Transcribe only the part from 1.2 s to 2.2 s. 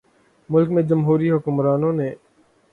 حکمرانوں نے